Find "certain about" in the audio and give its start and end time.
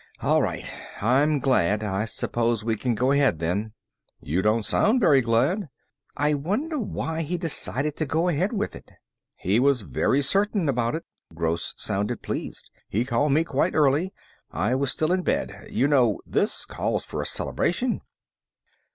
10.23-10.95